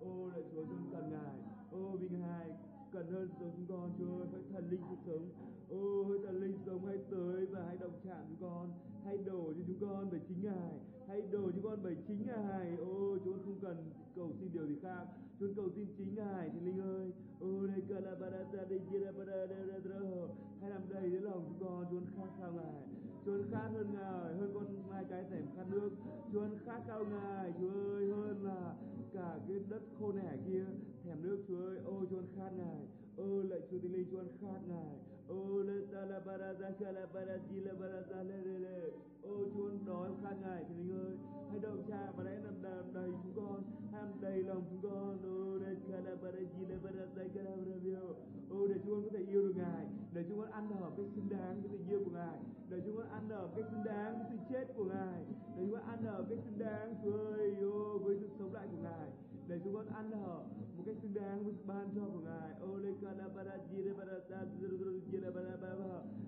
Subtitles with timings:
[0.00, 1.36] Ô lạy Chúa chúng cần Ngài.
[1.72, 2.50] Ô, vinh hài
[2.92, 5.28] cần hơn sống chúng con, Chúa ơi, hỡi thần linh sự sống.
[5.70, 8.70] Ô, hỡi thần linh sống, hãy tới và hãy động chạm chúng con.
[9.04, 10.78] Hãy đổ cho chúng con bởi chính ngài,
[11.08, 12.76] hãy đổ chúng con bởi chính ngài.
[12.76, 13.76] Ô chúng con không cần
[14.16, 15.06] cầu xin điều gì khác.
[15.40, 17.12] Chúng con cầu xin chính ngài thì linh ơi.
[17.40, 19.56] Ô đây cần là barata đây kia là barata
[20.60, 22.82] hãy làm đầy đến lòng chúng con chúng con khát khao ngài.
[23.24, 25.90] Chúng con khát hơn ngài, hơn con mai cái thèm khát nước.
[26.32, 28.74] Chúng con khát khao ngài, chúa ơi, hơn là
[29.14, 30.64] cả cái đất khô nẻ kia.
[31.04, 32.80] Thèm nước, chúa ơi, ô Chúa con khát ngài
[33.16, 36.92] ô lạy chúa tinh linh, Chúa con khát ngài ô lê ta la barata ka
[36.92, 37.72] la barati la
[38.10, 38.80] ra lê lê lê.
[39.22, 41.14] Ô chúa đói khát ngài thì linh ơi,
[41.50, 44.90] hãy động chạm và hãy làm đàm đầy chúng con, hãy làm đầy lòng chúng
[44.90, 45.18] con.
[45.24, 48.00] Ô lê ca la barati la barata ka la barata
[48.50, 51.06] ô để chúng con có thể yêu được ngài để chúng con ăn ở cách
[51.14, 52.38] xứng đáng với tình yêu của ngài.
[52.70, 55.24] Để chúng con ăn ở cách xứng đáng với sự chết của ngài.
[55.56, 58.82] Để chúng con ăn ở cách xứng đáng với ô, với sự sống lại của
[58.82, 59.10] ngài.
[59.48, 60.44] Để chúng con ăn ở
[60.76, 62.54] một cách xứng đáng với sự ban cho của ngài.
[62.60, 62.92] Ô, lê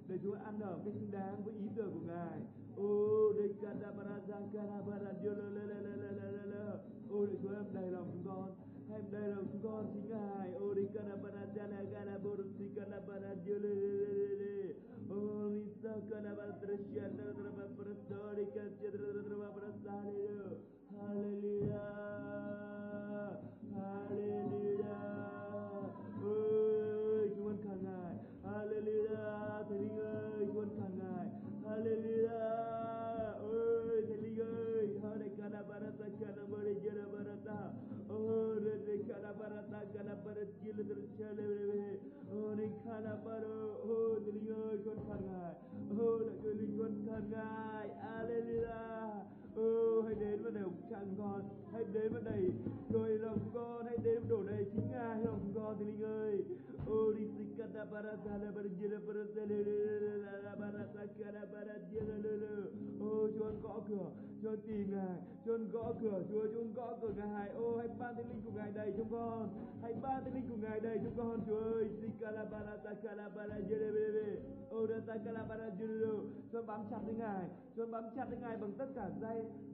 [0.09, 2.41] để chúng con ăn ở cách xứng đáng với ý tưởng của ngài.
[2.77, 3.91] Ô, lê la la
[5.55, 6.79] la la la la la
[7.11, 8.55] ô, để chúa em đầy lòng chúng con.
[8.91, 10.53] Em đầy lòng chúng con chính ngài.
[10.53, 10.83] Ô, lê
[11.57, 15.21] ka la barata la ka la borsi ka la barata la la la la ô
[15.55, 19.23] lê sa ka la barata shia la la la barata la ka shia la la
[19.41, 19.93] la barata
[21.01, 21.46] hallelujah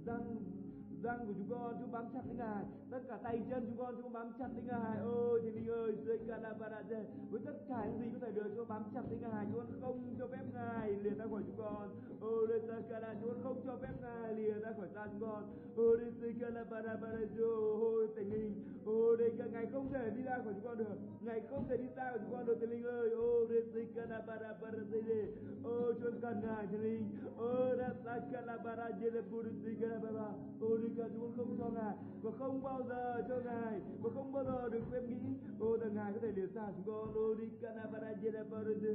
[0.06, 0.36] răng
[1.02, 2.64] răng của chúng con, chúng bám chặt đến ngài.
[2.90, 4.98] Tất cả tay chân chúng con, chúng bám chặt đến ngài.
[5.02, 8.68] Ôi, thiên linh ơi, dưới calabarate với tất cả những gì có thể được, chúng
[8.68, 9.46] bám chặt đến ngài.
[9.52, 11.88] Chúng con không cho phép ngài lìa ra khỏi chúng con.
[12.20, 15.20] Ôi, lên ta cana chúng con không cho phép ngài lìa ra khỏi ta chúng
[15.20, 15.42] con.
[15.76, 18.54] Ôi, lên dưới calabarate ôi tình linh.
[18.86, 20.96] Ôi, đây cả ngài không thể đi ra khỏi chúng con được.
[21.20, 23.10] Ngài không thể đi ra khỏi chúng con được tình linh ơi.
[23.10, 25.26] Ôi, lên dưới calabarate
[25.64, 27.02] ôi chúng con cần ngài tình linh
[28.12, 29.10] ôi ra ta calabarate
[30.82, 34.44] đi cả chúng không cho ngài và không bao giờ cho ngài và không bao
[34.44, 35.20] giờ được phép nghĩ
[35.60, 38.91] ô là ngài có thể liệt xa chúng con ô đi canavara jelabarade ô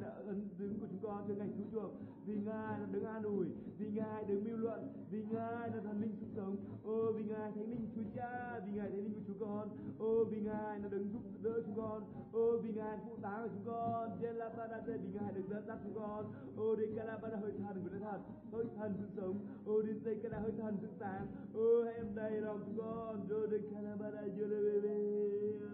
[0.00, 1.92] ngài đã ấn đứng của chúng con trên ngành cứu chuộc.
[2.26, 3.46] Vì ngài là đứng an ủi,
[3.78, 6.56] vì ngài đứng mưu luận, vì ngài là thần linh sự sống.
[6.84, 9.68] Ô, vì ngài thánh linh chúa cha, vì ngài thánh linh của chúng con.
[9.98, 12.02] Ô, vì ngài là đứng giúp đỡ chúng con.
[12.32, 14.10] Ô, vì ngài phụ tá của chúng con.
[14.20, 16.24] Jelabarade vì ngài đứng dẫn dắt chúng con.
[16.56, 18.20] Ô đi canavara hơi thần của thần
[18.52, 19.36] hơi thần sự sống.
[19.66, 21.26] Ô đi tây canavara hơi thần sự sáng.
[21.54, 23.26] Ô em đầy lòng chúng con.
[23.28, 25.67] Rồi được canavara jelabarade lòng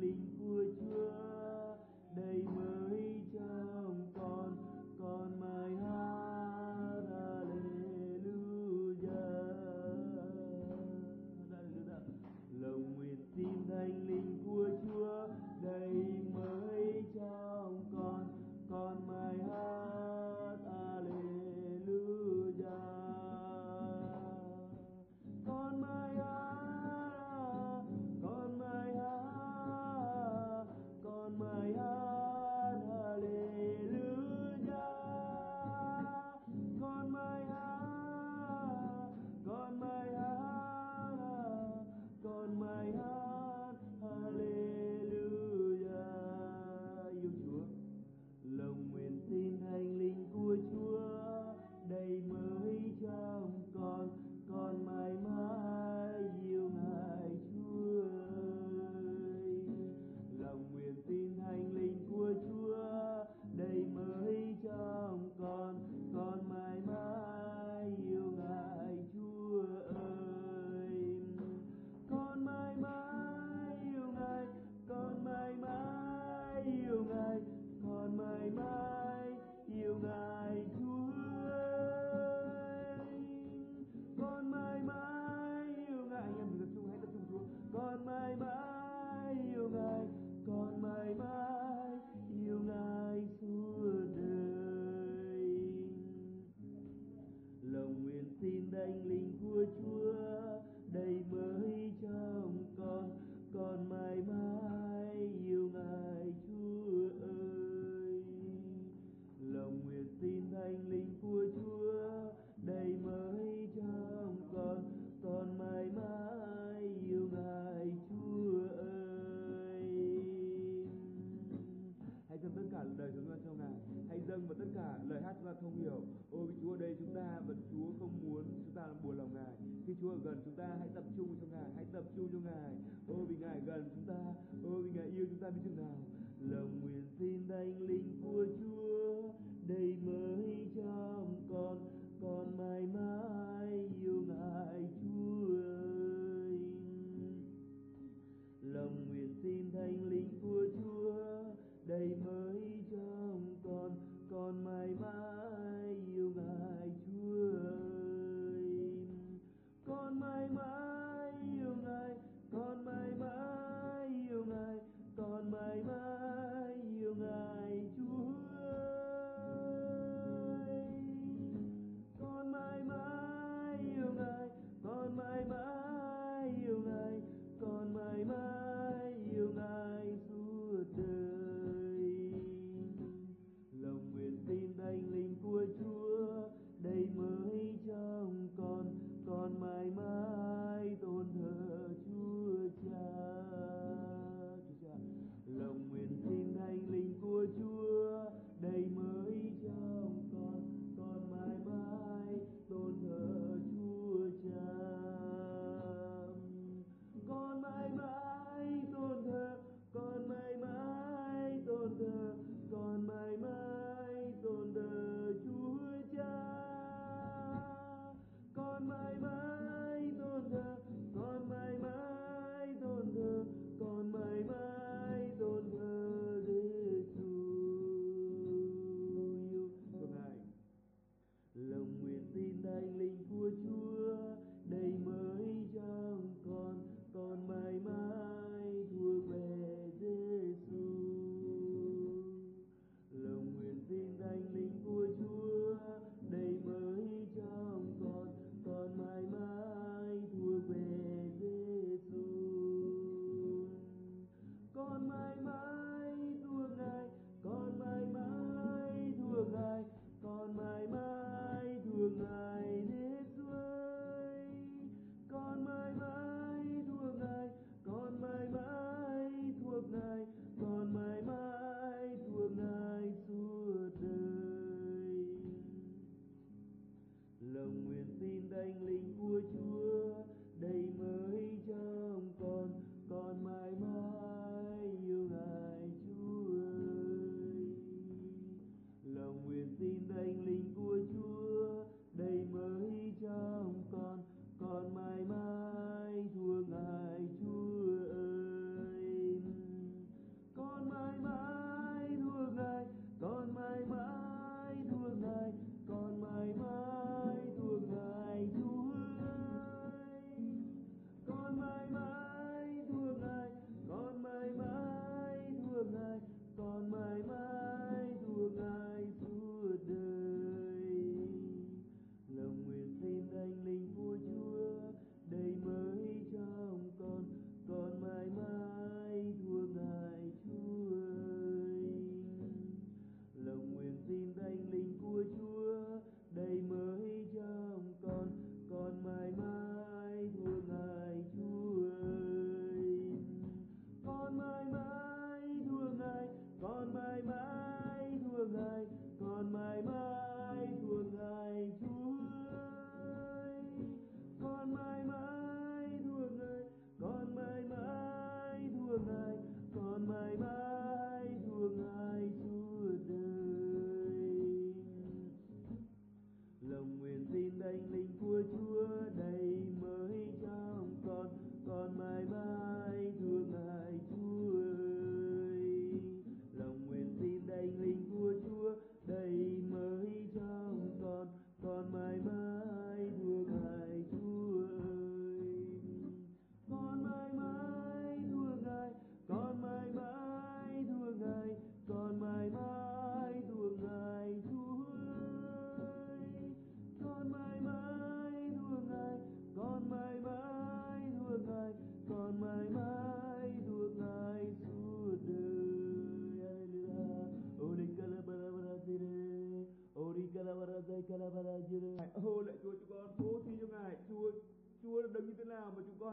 [0.00, 0.25] tin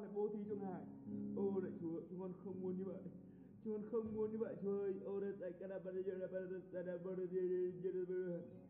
[0.03, 0.81] lại bố thí cho Ngài
[1.36, 3.01] ô lạy Chúa chúng con không muốn như vậy
[3.63, 5.51] chúng con không muốn như vậy Chúa ơi ô đây tại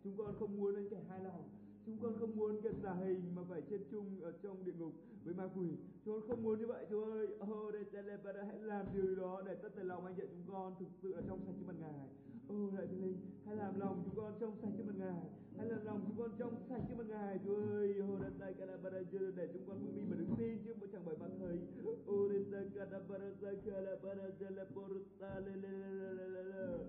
[0.03, 1.49] chúng con không muốn anh kẻ hai lòng
[1.85, 4.93] Chúng con không muốn kẻ giả hình mà phải chết chung ở trong địa ngục
[5.23, 5.67] với ma quỷ.
[6.05, 7.27] Chúng con không muốn như vậy Chúa ơi.
[7.51, 10.87] Oh, đây hãy làm điều đó để tất cả lòng anh chị chúng con thực
[11.01, 12.07] sự là trong sạch trước mặt Ngài
[12.47, 15.23] ô lại thiên linh hãy làm lòng chúng con trong sạch cho mặt ngài
[15.57, 18.53] hãy làm lòng chúng con trong sạch cho mặt ngài chúa ơi, ô, đất tay
[18.53, 21.17] cả bà đây chưa để chúng con bước đi mà đứng tin chứ chẳng bởi
[21.17, 21.57] mặt thầy
[22.05, 25.71] ô, đất tay cả là bà đây cả là bà đây là bà đây là
[26.19, 26.79] bà đây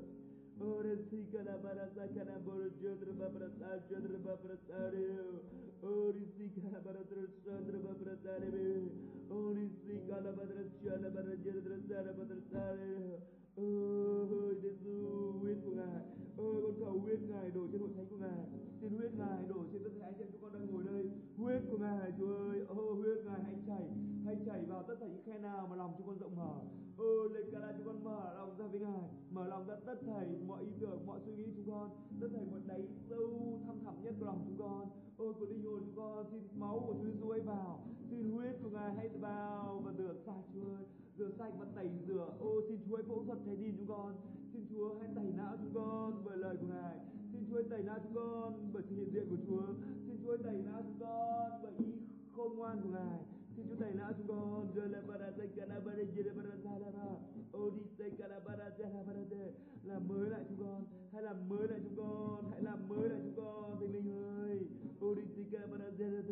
[0.60, 5.42] Ora si kana barasa kana boro jodra babrasa jodra babrasa reo.
[5.82, 8.86] Ora si kana barasa jodra babrasa reo.
[9.30, 13.18] Ora si kana barasa jodra babrasa reo
[13.56, 14.34] ơi, babratare.
[14.36, 16.02] Ôi Giêsu huyết của Ngài.
[16.36, 18.46] Ơi con cầu huyết Ngài đổ trên hội thánh của Ngài.
[18.80, 21.10] Xin huyết Ngài đổ trên tất cả anh chị chúng con đang ngồi đây.
[21.36, 22.60] Huyết của Ngài Chúa ơi.
[22.68, 23.88] Ơ huyết Ngài hãy chảy
[24.24, 26.54] Hãy chảy vào tất cả những khe nào mà lòng chúng con rộng mở.
[26.98, 30.26] Ơ lên cả chúng con mở lòng ra với Ngài Mở lòng ra tất thảy
[30.46, 33.94] mọi ý tưởng Mọi suy nghĩ chúng con Tất thảy mọi đáy sâu thăm thẳm
[34.02, 34.88] nhất của lòng chúng con.
[35.16, 37.80] Ôi của linh hồn chúng con Xin máu của Chúa Giêsu hãy vào.
[38.10, 40.84] Xin huyết của Ngài hãy vào và được sạch Chúa ơi
[41.18, 42.28] rửa sạch và tẩy rửa.
[42.40, 44.14] Ô, xin Chúa hãy phẫu thuật trái tim chúng con.
[44.52, 46.98] Xin Chúa hãy tẩy não chúng con bởi lời của Ngài.
[47.32, 49.66] Xin Chúa hãy tẩy não chúng con bởi sự hiện diện của Chúa.
[50.06, 51.92] Xin Chúa hãy tẩy não chúng con bởi ý
[52.32, 53.20] khôn ngoan của Ngài.
[53.56, 54.66] Xin Chúa tẩy não chúng con.
[54.74, 57.06] Giờ là bara tây kana bara jere bara salama
[57.52, 59.52] ô, đi tây kana bara jere bara de
[59.84, 60.84] làm mới lại chúng con.
[61.12, 62.50] Hãy làm mới lại chúng con.
[62.50, 64.58] Hãy làm mới lại chúng con, thánh linh ơi.
[65.00, 66.22] Ô, đi tây kana bara jere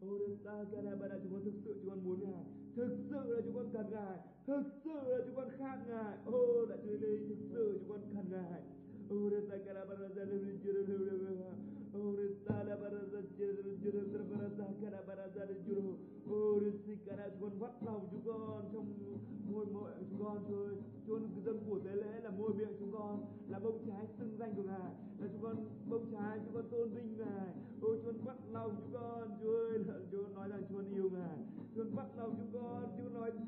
[0.00, 2.44] Ô, đừng ta cả là bà chúng con thực sự, chúng con muốn Ngài.
[2.76, 6.66] Thực sự là chúng con cần Ngài Thực sự là chúng con khát Ngài Ô
[6.66, 8.62] đã chúa linh thực sự chúng con cần Ngài
[9.08, 11.36] Ô đừng ta cả là bà ra ra lên chưa được được được
[11.92, 14.64] Ô đừng ta là bà đã ra chưa được chưa được được bà đã ra
[14.82, 15.96] cả là bà đã ra lên chưa được
[16.30, 18.86] Ô đừng xin cả là chúng con vắt lòng chúng con trong
[19.52, 20.76] môi mội chúng con Chúa ơi
[21.06, 24.36] Chúa con dân của tế lễ là môi miệng chúng con Là bông trái xưng
[24.38, 25.56] danh của Ngài Là chúng con
[25.90, 29.01] bông trái chúng con tôn vinh Ngài Ôi Chúa vắt lòng chúng con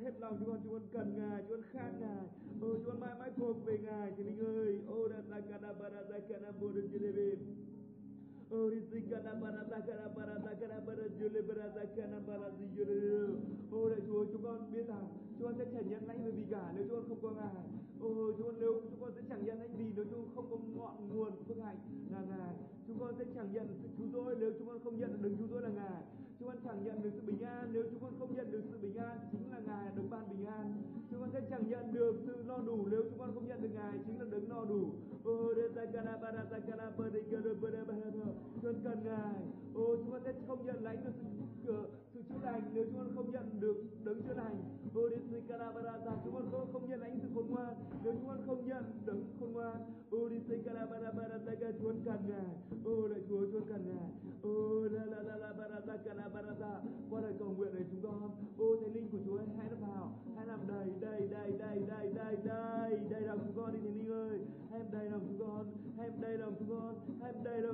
[0.05, 2.27] hết lòng chúng con Chúa cần Ngài Chúa khát Ngài
[2.61, 5.89] Ôi Chúa mãi mãi thuộc về Ngài Thì linh ơi Ô đã ta cả ba
[5.89, 7.37] ra ta cả bồ đơn chê lê
[13.71, 15.07] Ôi đại Chúa chúng con biết rằng
[15.39, 17.65] chúng con sẽ chẳng nhận lãnh về gì cả nếu chúng con không có Ngài.
[18.01, 20.51] Ôi chúng con nếu chúng con sẽ chẳng nhận lãnh gì nếu chúng con không
[20.51, 21.33] có ngọn nguồn
[30.45, 30.83] bình an.
[31.11, 33.69] Chúng con sẽ chẳng nhận được sự no đủ nếu chúng con không nhận được
[33.75, 34.91] Ngài chính là đấng no đủ.
[35.25, 38.11] Ôi ta kana bara ta kana bara kana
[38.55, 39.35] chúng con cần Ngài.
[39.75, 41.13] Ô chúng con sẽ không nhận lãnh được
[41.65, 41.85] sự,
[42.15, 44.57] sự chữa lành nếu chúng con không nhận được đấng chữa lành.
[44.95, 47.75] Ô đi sĩ Karabarata chúng con không, không nhận lãnh sự khôn ngoan
[48.05, 49.77] nếu chúng con không nhận đấng khôn ngoan.
[50.11, 52.57] Ô đi sĩ Karabarata chúng con cần Ngài.
[52.85, 54.11] Ô lạy Chúa chúng con cần Ngài.
[54.43, 56.24] Ô la la la la barata Karabarata
[67.09, 67.65] I've died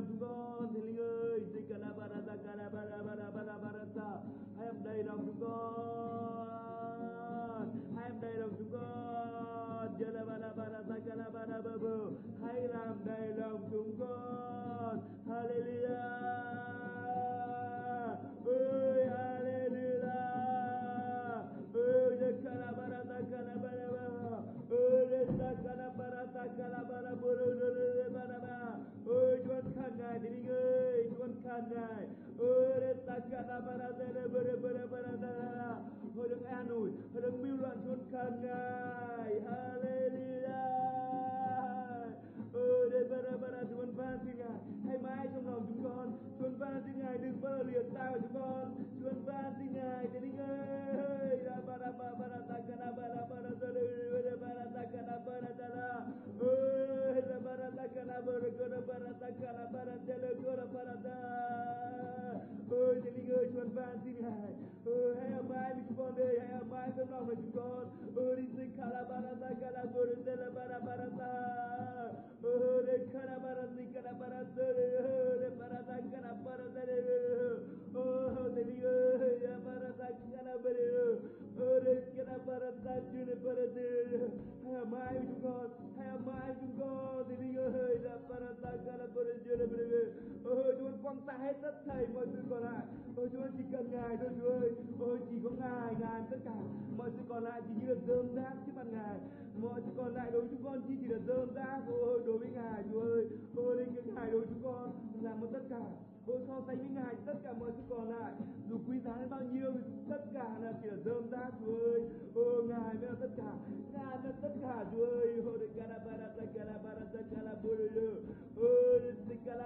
[95.91, 96.55] có ngài ngài tất cả
[96.97, 99.19] mọi sự còn lại chỉ như là dơm rác trước mặt ngài.
[99.63, 101.81] Mọi sự còn lại đối với chúng con chỉ chỉ là dơm rác.
[101.89, 104.93] Ôi đối với ngài, Chúa ơi ôi linh cái ngài đối với chúng con
[105.23, 105.85] làm một tất cả.
[106.27, 108.33] Ôi so sánh với ngài, tất cả mọi sự còn lại,
[108.71, 109.73] dù quý giá đến bao nhiêu
[110.11, 112.01] tất cả là chỉ là dơm rác, Chúa ơi.
[112.35, 113.53] Ôi ngài mới là tất cả.
[113.93, 115.43] Ngài là tất cả, Chúa ơi.
[115.47, 118.09] Ôi de calabarata calabarata calaburulu
[118.57, 119.01] ôi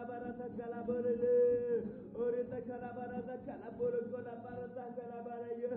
[0.09, 1.35] bara ta calaburulu
[2.15, 5.74] ôi de calabarata calaburu calabarata calabarayo de barata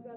[0.00, 0.08] Chúa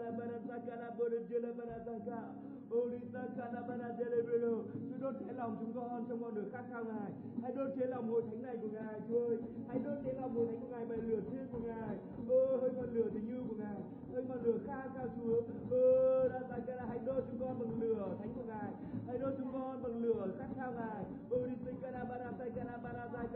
[5.02, 7.12] đốt cháy lòng chúng con trong con đường khát khao Ngài.
[7.42, 9.38] Hãy đốt cháy lòng hội thánh này của Ngài, Chúa ơi.
[9.68, 11.96] Hãy đốt cháy lòng hội thánh của Ngài bởi lửa thiên của Ngài.
[12.30, 13.78] Ơ, hơi ngọn lửa tình yêu của Ngài.
[14.14, 15.42] Hơi ngọn lửa khát khao Chúa.
[15.72, 18.72] Ơ, đã tại cái là hãy đốt chúng con bằng lửa thánh của Ngài.
[19.08, 21.04] Hãy đốt chúng con bằng lửa khát khao Ngài.
[21.36, 22.50] Orita Kalabana cái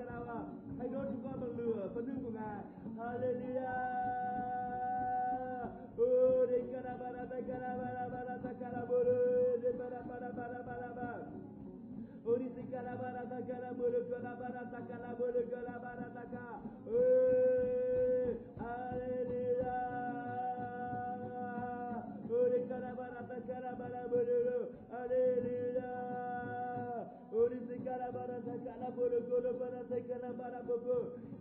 [0.05, 0.43] là
[0.79, 2.63] Hãy đốt chúng con bằng lửa phân hương của Ngài.
[2.97, 3.76] Hallelujah.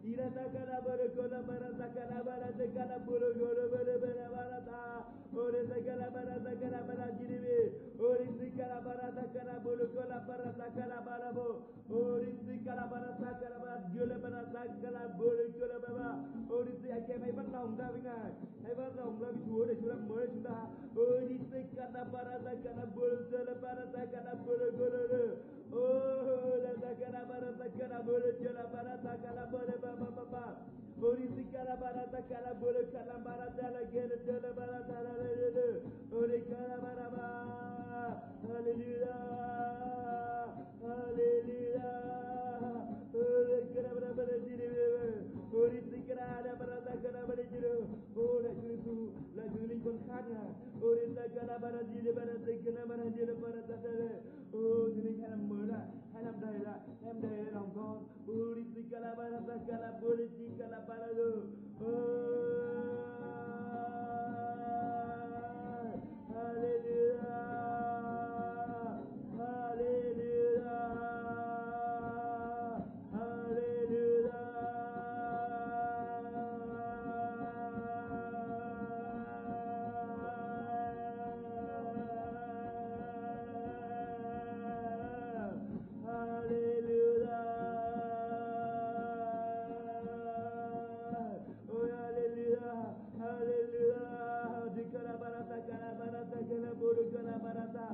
[0.06, 0.12] Bobo.
[0.12, 5.06] Ira de carabara, carabara, de carabara, de carabara, carabara, carabara, ta.
[5.34, 7.58] Ore de carabara, de carabara, jiribe.
[7.98, 11.48] Ore de carabara, de carabara, carabara, de carabara, bo.
[11.90, 16.10] Ore de carabara, de carabara, carabara, de carabara, carabara.
[16.50, 18.32] Ore de anh em hãy bắt lòng ra với Ngài.
[18.64, 20.66] Hãy bắt lòng ra với Chúa để Chúa làm mới chúng ta.
[20.96, 25.56] Ore de carabara, de carabara, carabara, de carabara, carabara.
[25.72, 30.56] Oh, la carabara, de carabara, carabara, de carabara, ba ba ba ba.
[31.86, 35.48] Orisi karabara ta karabara karabara ta la gere ta la bara ta la le le
[35.54, 35.82] le.
[36.10, 37.28] Ori karabara ba.
[38.48, 39.16] Hallelujah.
[40.82, 41.94] Hallelujah.
[43.14, 44.84] Ori karabara bara jiri be.
[45.54, 47.74] Orisi karabara ta karabara jiri.
[48.16, 50.50] Oh, la Yesus, la Yesus con khác ngài.
[50.82, 54.10] Ori ta karabara jiri bara ta karabara jiri bara ta ta le.
[54.52, 57.70] Oh, Chúa linh hãy làm mới lại, hãy làm đầy lại, em đầy lại lòng
[57.74, 57.96] con.
[58.26, 60.25] Orisi karabara ta karabara jiri
[93.26, 93.96] hallelujah.
[93.96, 94.70] Hallelujah.
[94.76, 97.86] Dikala barata, kala barata, kala buru, kala barata.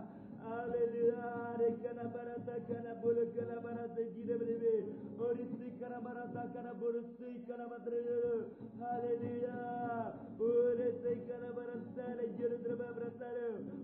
[0.42, 1.56] Hallelujah.
[1.58, 4.74] Dikala barata, kala buru, kala barata, jire beribe.
[5.18, 8.46] Orisi kala barata, kala buru, si kala barata.
[8.80, 10.12] Hallelujah.
[10.40, 13.30] Orisi kala barata, le jire draba barata.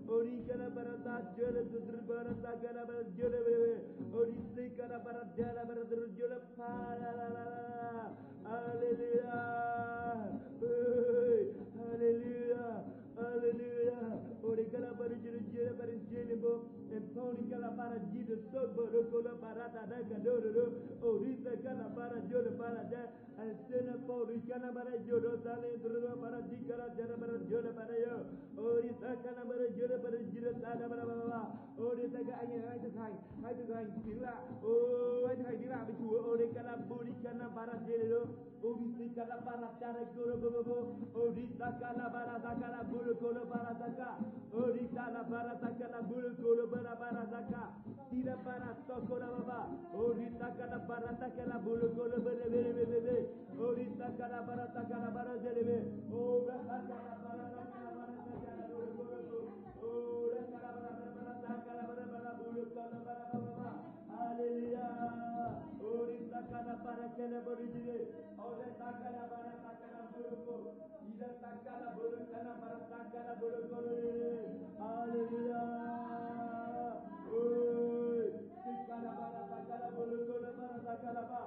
[0.09, 3.75] Ori kala barata, jire draba barata, kala barata, jire beribe.
[4.13, 7.59] Orisi kala barata, kala barata, jire pa la la la la.
[8.49, 10.39] Hallelujah.
[10.59, 12.83] Hey, Hallelujah.
[13.15, 14.19] Hallelujah.
[14.43, 16.53] Ori kala bara jire jire bara jire bo.
[16.91, 20.65] E poni kala bara jire so boro kola barata da kadoro do.
[21.03, 23.03] Ori ta kala bara jire bara da.
[23.39, 28.15] Al sena pori kala bara jire tale duro bara jikara jara bara jire bara yo.
[28.57, 31.41] Ori ta kala bara jire bara jire tale bara bara.
[31.77, 33.15] Ori ta ka anh hãy thực hành,
[33.79, 34.35] hãy thực hành tiếng lạ.
[34.63, 36.21] Ôi hãy thực hành tiếng lạ với Chúa.
[36.31, 38.21] Ori kala buri kala bara jire do.
[38.63, 40.77] Ori ta kala bara jara koro bo bo bo.
[41.21, 44.11] Ori ta kala bara ta kala buru kolo bara taka.
[44.53, 47.63] Ori kala bara ta kala buru kolo bara bara taka.
[48.11, 49.59] Tira bara toko na baba.
[49.93, 53.17] Ori ta kala bara ta kala buru kolo bere bere bere bere.
[53.67, 55.77] Ori ta kala bara ta kala bara jere be.
[56.13, 59.39] O ra ta kala bara ta kala bara ta kala buru kolo.
[59.87, 59.91] O
[60.31, 63.48] ra kala bara bara bara ta kala bara bara buru kolo bara bara bara.
[64.39, 65.83] Hallelujah.
[65.83, 68.07] Ori ta kala bara kala buru jere.
[68.39, 70.71] Ori ta kala bara ta kala buru kolo.
[71.11, 73.91] Ira ta kala buru kala bara ta kala buru kolo.
[74.79, 75.59] Hallelujah.
[77.35, 78.31] Oi.
[78.63, 81.41] Tikala bara ta kala buru kolo bara ta kala ba.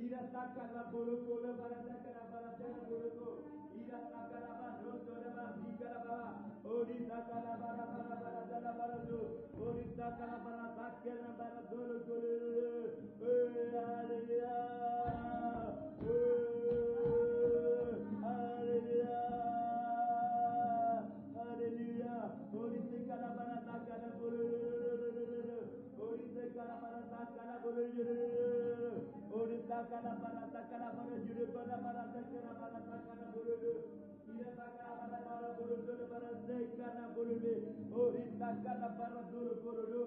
[0.00, 3.44] Ira ta kala buru kolo bara ta kala bara ta kala buru kolo.
[3.76, 6.20] Ira ta kala ba ro kolo ba di kala ba.
[6.64, 7.84] Ori ta kala bara
[37.90, 39.97] Orita kana para duro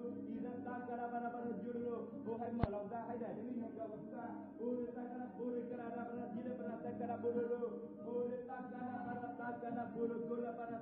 [2.52, 3.34] agama lah Ustaz Haidat.
[3.40, 4.32] Ini yang kau Ustaz.
[5.72, 7.64] Kerana pada tidak pernah takkan boleh lu.
[8.04, 10.78] Boleh takkan pada takkan boleh kerana pada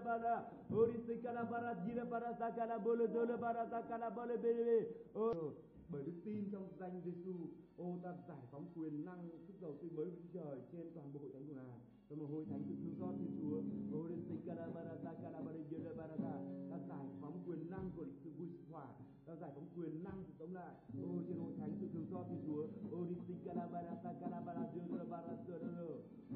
[0.00, 0.50] bolo kora bara.
[0.70, 4.86] Uri se kala bara jira bara ta kala bolo dole bara ta kala bolo bele.
[5.14, 5.52] Oh.
[5.92, 7.34] bởi đức tin trong danh Giêsu,
[7.76, 11.12] ô ta giải phóng quyền năng sức giàu tươi mới của Chúa Trời trên toàn
[11.12, 11.80] bộ hội thánh của Ngài.
[12.08, 13.58] Trong một hội thánh sự thương xót Thiên Chúa,
[13.98, 16.34] ô đến sinh kalabarata kalabarata barata,
[16.70, 18.86] ta giải phóng quyền năng của sự vui sự hòa
[19.26, 20.74] ta giải phóng quyền năng sự sống lại.
[21.02, 22.62] Ô trên hội thánh sự thương xót Thiên Chúa,
[22.96, 24.64] ô đến sinh kalabarata kalabarata
[25.10, 25.42] barata,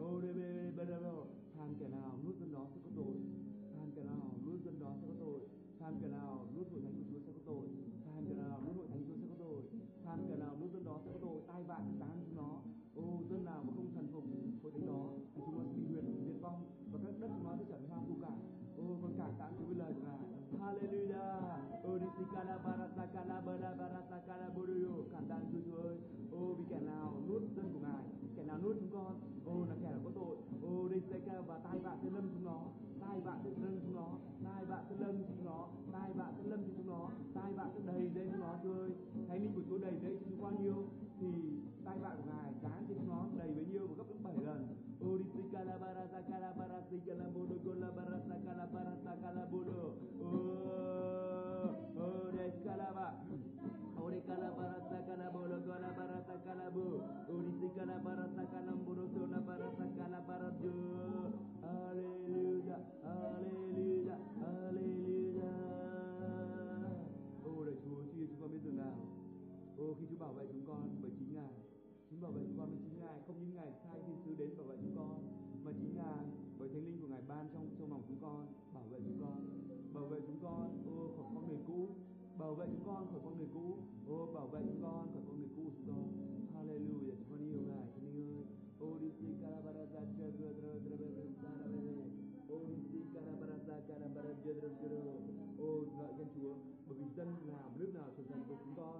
[0.00, 1.33] ô đến bê bê bê than
[5.94, 7.66] than kẻ nào nuốt hội thánh của Chúa sẽ có tội,
[8.04, 9.62] than kẻ nào nuốt hội thánh Chúa sẽ có tội,
[10.04, 12.50] than kẻ nào nuốt dân đó sẽ có tội, tai vạ tán chúng nó.
[12.94, 14.24] Ô dân nào mà không thần phục
[14.62, 15.02] hội thánh đó
[15.34, 16.60] thì chúng nó sẽ bị huyền diệt vong
[16.92, 18.32] và các đất chúng nó sẽ trở thành hoang vu cả.
[18.76, 20.18] Ô con cảm tạ Chúa với lời của Ngài.
[20.60, 21.88] Hallelujah.
[21.88, 24.93] Uri se kala bara kala bara barata, kala bolo.
[46.22, 47.23] cara barat di Jena
[78.24, 78.40] con,
[78.74, 79.38] bảo vệ chúng con.
[79.94, 81.80] Bảo vệ chúng con, ô, khỏi con người cũ.
[82.38, 83.66] Bảo vệ chúng con, khỏi con người cũ.
[84.08, 86.04] Ô, bảo vệ chúng con, khỏi con người cũ chúng con
[86.54, 88.44] hallelujah chúng con yêu ngài chúng con ơi.
[88.80, 91.06] Ô, đi xin carabarata chagro dro dro dro
[91.42, 95.12] dro ô, đi xin carabarata carabarata chagro dro
[95.64, 96.54] ô, ngợi khen chúa,
[96.88, 98.98] bởi vì dân nào nước nào thuộc dân của chúng con,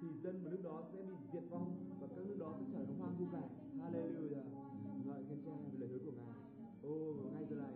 [0.00, 1.68] thì dân và nước đó sẽ bị diệt vong
[2.00, 3.42] và các nước đó sẽ trở thành hoang vu cả.
[3.80, 4.44] Hallelujah.
[5.06, 6.36] Ngợi khen cha về lời hứa của ngài.
[6.82, 7.75] Ô, ngay giờ này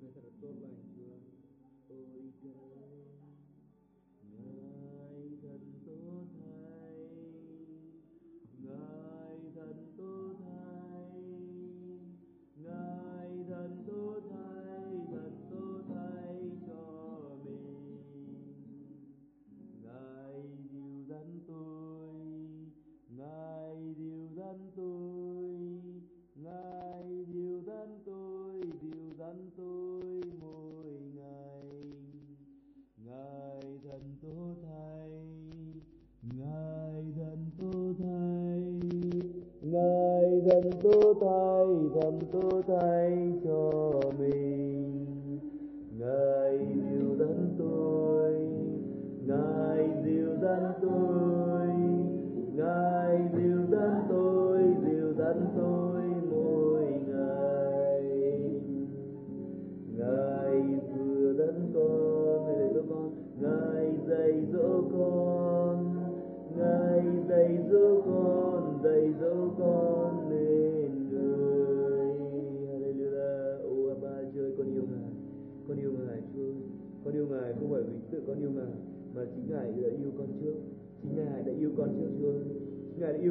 [0.00, 1.18] me cerró la ayuda.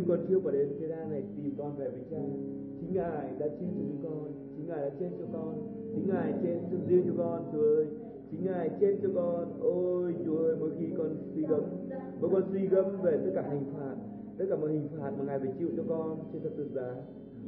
[0.08, 2.18] Con chưa vào đến thế gian này tìm con về với cha
[2.80, 5.54] chính ngài đã chết cho chúng con chính ngài đã chết cho con
[5.94, 7.86] chính ngài chết cho riêng cho con chúa ơi
[8.32, 11.64] chính ngài chết cho con ôi chúa ơi mỗi khi con suy gẫm
[12.22, 13.96] mỗi con suy gẫm về tất cả hình phạt
[14.38, 16.96] tất cả mọi hình phạt mà ngài phải chịu cho con trên thập tự giá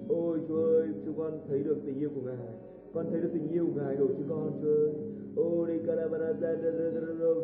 [0.07, 2.53] ôi chúa ơi chúng con thấy được tình yêu của ngài
[2.93, 4.93] con thấy được tình yêu của ngài đổ cho con chúa ơi
[5.35, 5.79] ôi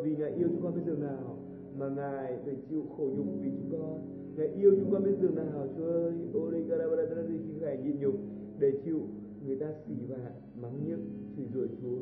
[0.06, 1.36] vì ngài yêu chúng con biết dường nào
[1.78, 4.00] mà ngài phải chịu khổ nhục vì chúng con
[4.36, 8.14] ngài yêu chúng con biết dường nào chúa ơi ôi đi khi ngài nhịn nhục
[8.58, 9.00] để chịu.
[9.46, 10.98] Người ta xỉ vả mắng nhức,
[11.36, 11.98] chửi rủa chúa.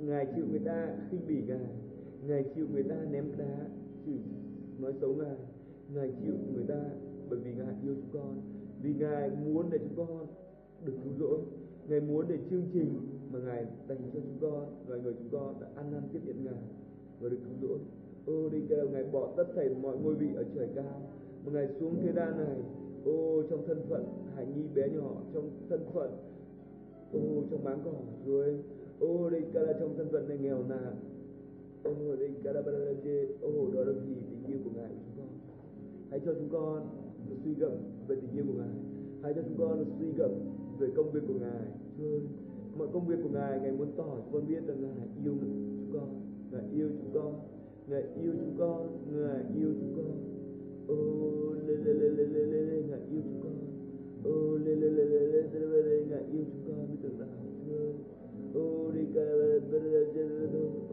[0.00, 1.74] Ngài chịu người ta khinh bỉ ngài.
[2.26, 3.68] Ngài chịu người ta ném đá
[4.06, 4.18] chửi
[4.78, 5.36] nói xấu ngài.
[5.94, 6.84] Ngài chịu người ta
[7.30, 8.40] bởi vì ngài yêu chúng con
[8.82, 10.26] vì ngài muốn để chúng con
[10.84, 11.38] được cứu rỗi.
[11.88, 12.94] Ngài muốn để chương trình
[13.32, 16.44] mà ngài dành cho chúng con loài người chúng con đã ăn năn tiếp nhận
[16.44, 16.62] ngài
[17.20, 17.78] và được cứu rỗi.
[18.26, 21.00] Ô đi kêu ngài bỏ tất thảy mọi ngôi vị ở trời cao
[21.48, 22.56] một ngày xuống thế gian này
[23.04, 26.10] ô trong thân phận hải nhi bé nhỏ trong thân phận
[27.12, 27.92] ô trong máng cỏ
[28.26, 28.58] rồi
[29.00, 30.96] ô đây cả là trong thân phận này nghèo nàn.
[31.84, 32.62] Ô đây cả là
[33.40, 35.28] ô đó là vì tình yêu của ngài của chúng con.
[36.10, 36.88] Hãy cho chúng con
[37.28, 37.72] được suy gẫm
[38.08, 38.74] về tình yêu của ngài.
[39.22, 40.30] Hãy cho chúng con được suy gẫm
[40.78, 41.66] về công việc của ngài.
[41.98, 42.20] Chúa ơi,
[42.78, 45.90] mọi công việc của ngài ngài muốn tỏ cho con biết rằng ngài yêu chúng
[45.92, 46.20] con.
[46.50, 47.34] Ngài yêu chúng con.
[47.86, 48.86] Ngài yêu chúng con.
[49.12, 50.37] Ngài yêu chúng con
[50.88, 50.96] ô
[51.66, 53.54] lê lê lê lê lê lê lê ngài yêu chúng con
[54.24, 57.18] ô lê lê lê lê lê lê lê lê ngài yêu chúng con biết tưởng
[57.18, 57.28] nào
[57.66, 57.92] Chúa ơi
[58.54, 59.22] ô đi ca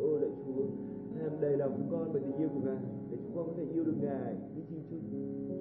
[0.01, 0.63] ô lạy Chúa
[1.19, 2.81] làm đầy lòng chúng con bởi tình yêu của ngài
[3.11, 4.97] để chúng con có thể yêu được ngài như chi Chúa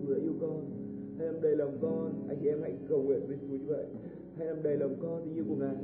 [0.03, 0.65] Chúa đã yêu con
[1.19, 3.87] hãy làm đầy lòng con anh chị em hãy cầu nguyện với Chúa như vậy
[4.37, 5.77] hãy làm đầy lòng con tình yêu của ngài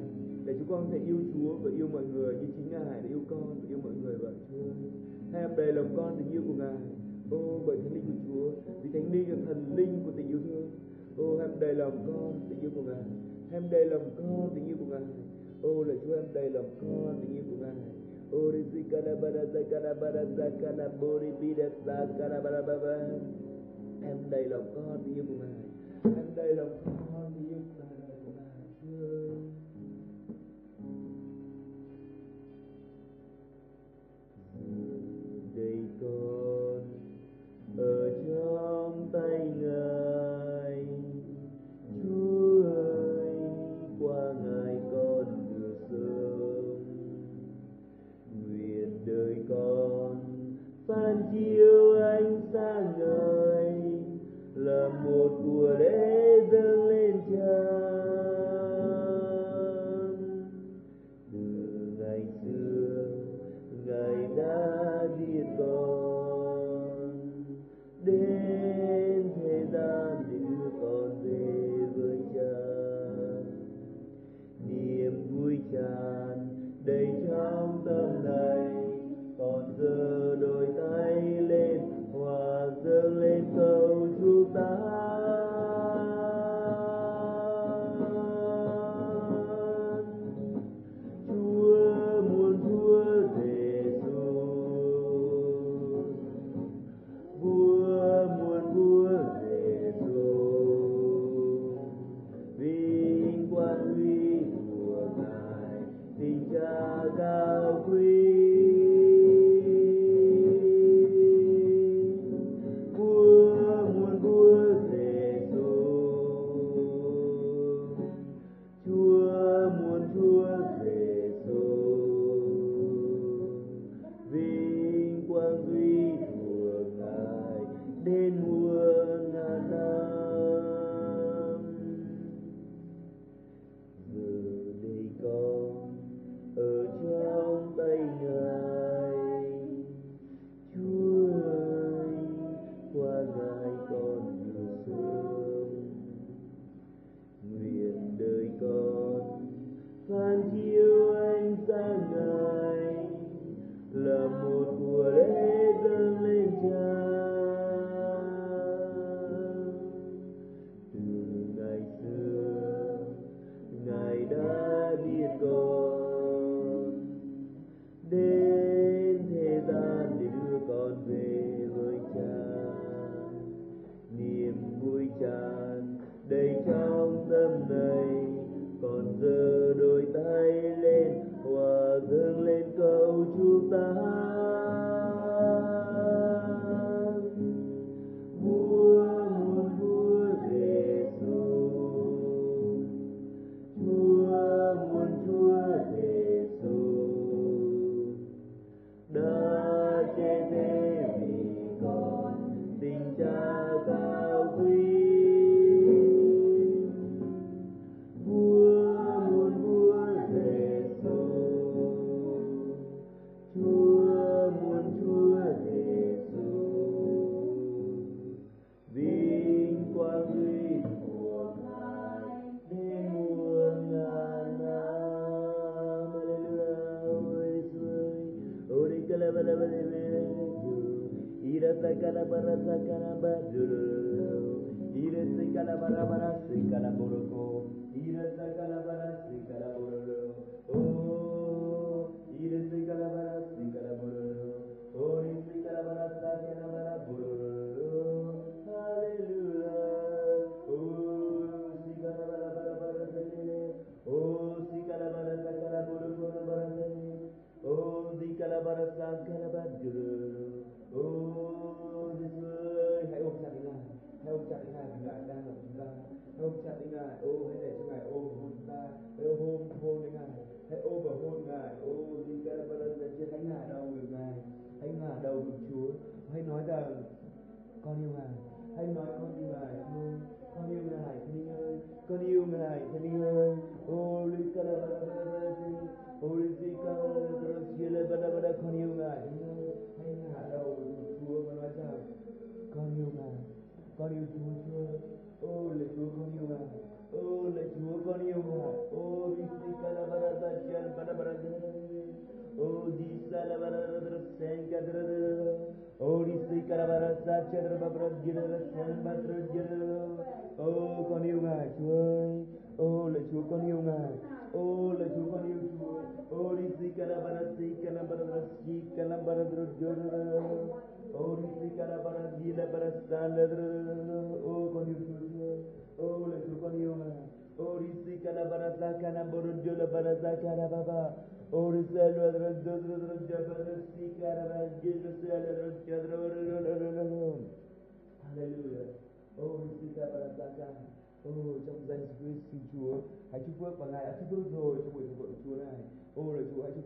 [0.44, 3.08] để chúng con có thể yêu Chúa và yêu mọi người như chính ngài đã
[3.08, 4.70] yêu con và yêu mọi người vậy Chúa
[5.32, 6.76] hãy làm đầy lòng con tình yêu của ngài
[7.30, 8.50] ô, bởi thánh linh của Chúa,
[8.82, 10.70] vì thánh linh là thần linh của tình yêu thương.
[11.16, 13.04] Ô em đầy lòng con, tình yêu của ngài.
[13.52, 15.02] Em đầy lòng con, tình yêu của ngài.
[15.62, 17.74] Ô là Chúa em đầy lòng con, tình yêu của ngài.
[18.32, 22.62] Ô đi si kana bara sa kana bara sa kana bori bida sa kana bara
[22.62, 22.74] ba
[24.02, 26.14] em đầy lòng con, tình yêu của ngài.
[26.16, 27.10] Em đầy lòng con.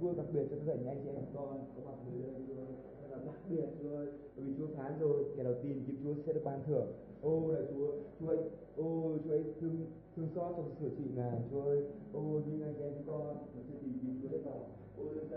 [0.05, 2.43] Chúa đặc biệt cho tất cả những anh chị em con có mặt người đây
[2.49, 2.55] Chúa.
[3.01, 5.97] Thật là đặc biệt Chúa ơi, bởi vì Chúa phán rồi, kẻ nào tìm kiếm
[6.03, 6.87] Chúa sẽ được ban thưởng.
[7.23, 8.39] ô lạy Chúa, Chúa ơi
[8.77, 9.77] ô Chúa ấy thương
[10.17, 11.85] thương xót trong sửa trị Ngài, Chúa ơi.
[12.13, 14.61] ô những anh em con mà chưa tìm kiếm Chúa hết vào.
[14.99, 15.37] ô ta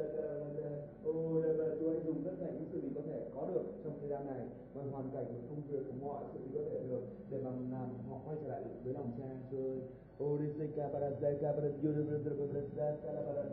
[1.63, 4.09] là Chúa hãy dùng tất cả những sự gì có thể có được trong thời
[4.09, 4.41] gian này,
[4.75, 7.51] mọi hoàn cảnh, và công việc, của mọi sự gì có thể được để mà
[7.51, 9.79] làm họ quay trở lại với lòng cha Chúa ơi.
[10.19, 13.43] Ôi đi ca para xây ca para Chúa đi para para la para para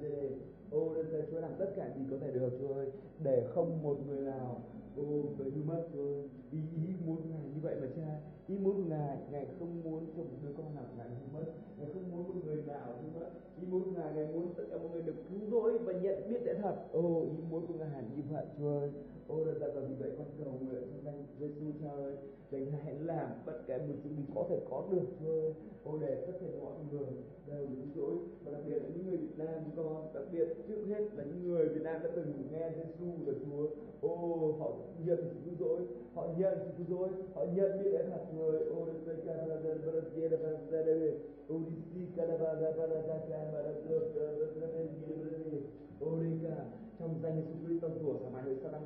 [0.00, 0.30] xây.
[0.76, 0.92] Oh,
[1.30, 2.86] Chúa làm tất cả gì có thể được Chúa ơi,
[3.24, 4.60] để không một người nào
[4.96, 5.02] ô
[5.38, 6.28] phải hư mất Chúa ơi.
[6.52, 10.06] Ý, ý muốn Ngài như vậy mà cha, ý muốn của Ngài, Ngài không muốn
[10.16, 13.20] cho một đứa con nào Ngài hư mất, Ngài không muốn một người nào hư
[13.20, 13.30] mất.
[13.60, 16.28] Ý muốn của Ngài, Ngài muốn tất cả mọi người được cứu rỗi và nhận
[16.28, 16.76] biết lẽ thật.
[16.92, 18.90] ô ý muốn của Ngài như vậy Chúa ơi.
[19.28, 22.14] Ô là ta còn vì vậy con cầu nguyện trong danh Giêsu Cha ơi,
[22.50, 25.54] để Ngài hãy làm bất kể một chúng mình có thể có được thôi
[25.84, 27.06] Ô để tất cả mọi người
[27.46, 28.14] đều đúng dỗi
[28.44, 31.24] và đặc biệt là những người Việt Nam chúng con, đặc biệt trước hết là
[31.24, 33.68] những người Việt Nam đã từng nghe Giêsu là Chúa.
[34.00, 34.70] Ô họ
[35.04, 35.80] nhận sự cứu rỗi,
[36.14, 38.60] họ nhận sự cứu rỗi, họ nhận biết đến thật người.
[38.60, 41.10] Ô là Tây Ca là là là kia là là là là
[41.48, 44.80] Ô đi si ca là là là là là ca là là là là là
[45.10, 45.60] là là
[46.00, 46.64] Ô đi cả
[46.98, 48.82] trong danh Giêsu Christ tao rủa sa mai hơi sa đăng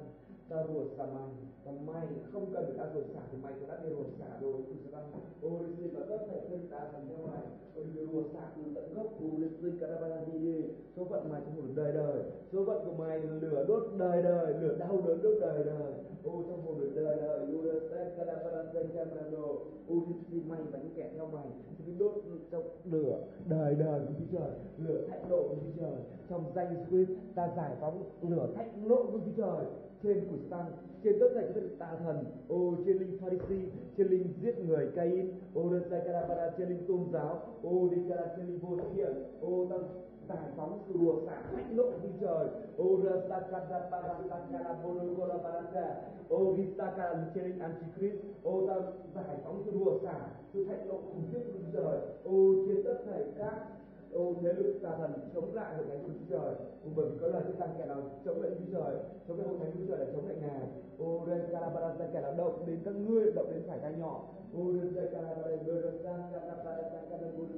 [0.50, 1.30] ta rủa sa mày,
[1.64, 4.52] và mày không cần ta rủa xả thì mày cũng đã bị rủa xả rồi.
[4.52, 5.10] Tu sa đăng
[5.42, 7.42] ô lịch sử và tất cả thân ta thành theo mày.
[7.76, 9.72] Ô đi rủa xả từ tận gốc ô lịch sử.
[9.80, 10.64] cả ba gì đi?
[10.96, 12.22] Số phận mày trong một đời đời.
[12.52, 15.92] Số phận của mày lửa đốt đời đời lửa đau đớn đốt đời đời.
[16.24, 20.22] Ô trong một đời đời ô đi xin cả ba xin cả đồ ô lịch
[20.30, 21.46] sử mày và những kẻ theo mày.
[21.78, 22.12] Sẽ bị đốt
[22.50, 24.50] trong lửa đời đời của trời.
[24.78, 26.00] Lửa thạnh nộ của trời.
[26.28, 29.64] Trong danh Christ ta giải phóng lửa thạnh nộ của trời
[30.02, 30.72] trên của Satan
[31.04, 32.24] trên tất cả các tà thần.
[32.48, 35.30] Ô, trên linh Pharisee trên linh giết người Cain.
[35.54, 37.40] Ô đơn sai Karabara trên linh tôn giáo.
[37.62, 39.82] Ô, đi Kara trên linh vô thiện ô tăng
[40.28, 42.48] giải phóng sự đùa xả thách lộ như trời.
[42.76, 45.96] Ô rasa Karabara Sakara Bono Korabaraka
[46.28, 48.16] ô Gisaka trên linh Antichrist.
[48.42, 48.82] Ô tăng
[49.14, 50.14] giải phóng sự đùa xả
[50.52, 51.98] sự thách lộ khủng khiếp như trời.
[52.24, 53.66] Ô, trên tất cả các
[54.14, 56.54] ô thế lực tà thần chống lại hội thánh của Chúa Trời
[56.84, 58.94] cùng bởi vì có lời chúng ta kẻ nào chống lại Chúa Trời
[59.28, 62.20] chống lại hội thánh của Chúa Trời là chống lại ngài ô ren calabarasa kẻ
[62.20, 67.50] nào động đến các ngươi động đến phải tay nhỏ ô ren calabarasa calabarasa calabarasa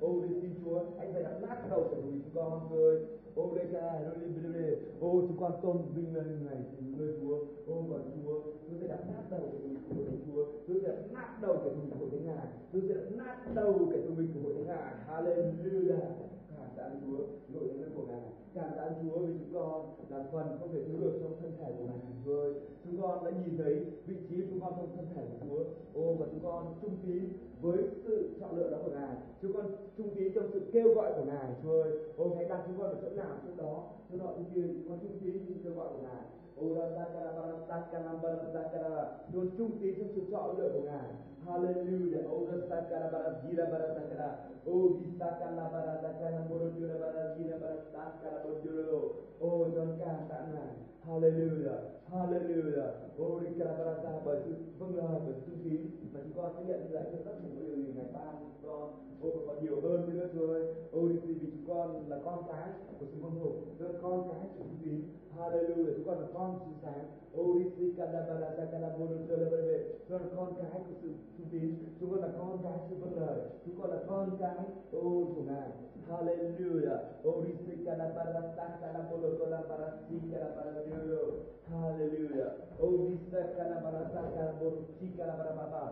[0.00, 2.98] ô đi xin Chúa anh phải đặt nát đầu của chúng con ơi
[3.34, 4.00] ô đê ca
[5.00, 6.58] ô, chúng con tôn vinh lời này
[6.98, 9.94] lời Chúa, ô và Chúa tôi sẽ đập nát đầu của
[10.26, 13.54] Chúa tôi sẽ đập nát đầu kẻ thù của Thánh Ngài tôi sẽ đập nát
[13.54, 14.94] đầu kẻ thù mình của Thánh Ngài.
[15.08, 16.12] Hallelujah.
[16.56, 17.18] Cảm tạ Chúa
[17.48, 18.20] nội thánh của Ngài.
[18.54, 21.72] Cảm tạ Chúa vì chúng con là phần không thể thiếu được trong thân thể
[21.78, 22.54] của Ngài, Chúa ơi.
[22.84, 23.74] Chúng con đã nhìn thấy
[24.06, 25.64] vị trí chúng con trong thân thể của Chúa.
[26.00, 27.22] Ô và chúng con trung tín
[27.62, 31.12] với sự chọn lựa đó của Ngài chúng con trung tín trong sự kêu gọi
[31.16, 34.18] của Ngài Chúa ơi ô hãy đặt chúng con ở chỗ nào chỗ đó chỗ
[34.18, 36.24] đó chỗ kia chúng con trung tín trong sự kêu gọi của Ngài
[36.56, 37.32] ô ra ta ca ra
[37.68, 40.70] ta ca nam ba ta ca ra chúng con trung tín trong sự chọn lựa
[40.74, 41.10] của Ngài
[41.46, 42.22] Hallelujah.
[42.30, 44.28] Oh, rasakara bara gira bara sakara.
[44.64, 47.70] Oh, visakala bara sakara borojura bara gira ba
[48.22, 49.00] ra borojuro.
[49.42, 50.91] Oh, Tuhan kata Ngài.
[51.02, 51.98] Hallelujah.
[52.06, 53.10] Hallelujah.
[53.18, 55.80] Oh, dikara bởi sự vâng lời bởi sự khí tín
[56.12, 58.92] mà chúng con sẽ nhận lại cho tất nhiều điều gì ngày ban chúng con.
[59.22, 60.74] Ô và còn nhiều hơn nữa Chúa ơi.
[60.96, 62.68] Oh, vì chúng con là con cái
[63.00, 65.02] của sự vâng phục, chúng con cái của sự tín.
[65.36, 65.94] Hallelujah.
[65.96, 67.04] Chúng con là con sự sáng.
[67.40, 69.78] Oh, dikara bara sakara borojuro bara
[70.08, 73.20] Chúng con là con cái của sự tín chúng con là con cái sự vâng
[73.20, 74.56] lời chúng con là con cái
[74.92, 75.68] ô của ngài
[76.08, 77.00] hallelujah.
[77.24, 81.20] Oh, ô risika la parastaka la para la parasika para paradiolo
[81.70, 82.52] hallelujah.
[82.80, 85.84] Oh, ô risika la parastaka la bolosika para parababa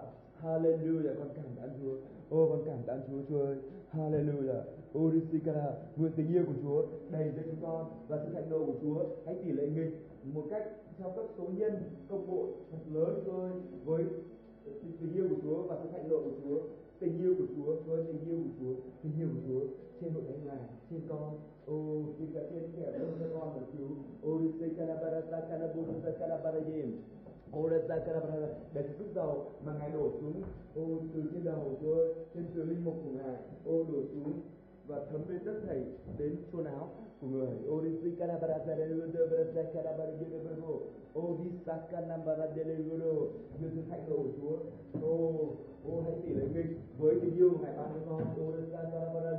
[0.42, 1.94] hallelujah con cảm tạ Chúa
[2.30, 3.56] ô con cảm tạ Chúa Chúa ơi
[3.90, 4.62] hallelujah.
[4.94, 8.34] Oh, ô risika la nguyện tình yêu của Chúa đầy dẫy chúng con và sự
[8.34, 9.04] thánh đồ của Chúa.
[9.26, 9.92] Hãy tỷ lệ nghịch
[10.34, 10.64] một cách
[10.98, 11.72] theo các số nhân,
[12.08, 13.50] công bộ thật lớn thôi.
[13.84, 14.04] Với
[15.00, 16.60] tình yêu của Chúa và sự thánh độ của Chúa.
[17.00, 19.60] Tình yêu của Chúa Chúa, tình yêu của Chúa, tình yêu của Chúa
[20.00, 23.66] trên hội thánh ngài trên con ô xin cả trên kẻ lớn cho con được
[23.78, 23.88] cứu
[24.22, 27.02] ô đi xây calabarata calaburusa calabarayim
[27.52, 30.42] ô ra ra calabara để cái sức dầu mà ngài đổ xuống
[30.74, 30.82] ô
[31.14, 34.32] từ trên đầu Chúa ơi, trên từ linh mục của ngài ô đổ xuống
[34.86, 35.84] và thấm lên tất thảy
[36.18, 36.88] đến chôn áo
[37.20, 37.48] của người.
[37.68, 40.74] Orisi karabarasa de ludo barasa karabari de bergo.
[41.18, 43.12] Orisa kanambara de ludo.
[43.60, 44.56] Như sự thánh độ của Chúa.
[45.06, 45.34] Ô,
[45.88, 48.48] ô hãy tỉ lệ nghịch với tình yêu của Ngài ban cho con.
[48.48, 49.29] Orisa karabara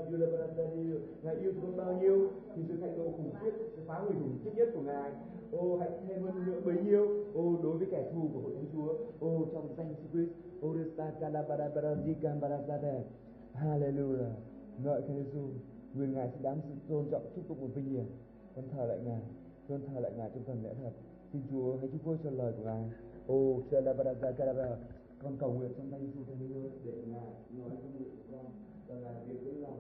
[1.42, 4.52] yêu thương bao nhiêu thì sự thạnh độ khủng khiếp, sự phá hủy khủng khiếp
[4.56, 5.12] nhất của Ngài.
[5.52, 7.08] Ô hãy thêm hơn nữa bấy nhiêu.
[7.34, 8.94] Ô đối với kẻ thù của hội thánh Chúa.
[9.20, 10.32] Ô trong danh Jesus Christ.
[10.62, 13.04] di karabara barasi kambarasa de.
[13.54, 14.32] Hallelujah
[14.84, 15.50] ngợi khen Giêsu
[15.94, 18.06] nguyện ngài sẽ đáng sự tôn trọng chúc phúc và vinh hiển
[18.56, 19.22] con thờ lại ngài
[19.70, 20.92] con thờ lại ngài trong thần lẽ thật
[21.34, 22.84] xin Chúa hãy chúc vui cho lời của ngài
[23.28, 24.76] ô Shalabarazakaraba
[25.24, 28.46] con cầu nguyện trong danh Giêsu Christ để ngài nói trong miệng của con
[28.88, 29.80] và ngài việc với lòng